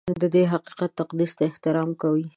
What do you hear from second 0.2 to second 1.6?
د دې حقیقت تقدس ته